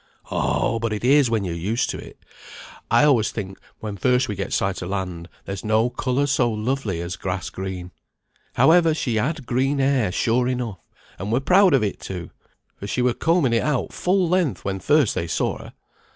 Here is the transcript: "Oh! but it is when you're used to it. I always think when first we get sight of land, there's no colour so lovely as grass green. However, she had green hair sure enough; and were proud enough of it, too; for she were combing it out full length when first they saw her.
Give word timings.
"Oh! 0.31 0.79
but 0.79 0.93
it 0.93 1.03
is 1.03 1.29
when 1.29 1.43
you're 1.43 1.53
used 1.53 1.91
to 1.91 1.99
it. 1.99 2.17
I 2.89 3.03
always 3.03 3.29
think 3.31 3.59
when 3.81 3.97
first 3.97 4.27
we 4.27 4.33
get 4.35 4.51
sight 4.51 4.81
of 4.81 4.89
land, 4.89 5.29
there's 5.45 5.63
no 5.63 5.91
colour 5.91 6.25
so 6.25 6.51
lovely 6.51 6.99
as 7.01 7.15
grass 7.15 7.51
green. 7.51 7.91
However, 8.55 8.95
she 8.95 9.17
had 9.17 9.45
green 9.45 9.77
hair 9.77 10.11
sure 10.11 10.47
enough; 10.47 10.79
and 11.19 11.31
were 11.31 11.39
proud 11.39 11.73
enough 11.75 11.77
of 11.77 11.83
it, 11.83 11.99
too; 11.99 12.31
for 12.77 12.87
she 12.87 13.03
were 13.03 13.13
combing 13.13 13.53
it 13.53 13.61
out 13.61 13.93
full 13.93 14.27
length 14.27 14.65
when 14.65 14.79
first 14.79 15.13
they 15.13 15.27
saw 15.27 15.59
her. 15.59 15.73